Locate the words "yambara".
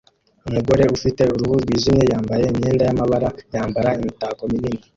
3.53-3.89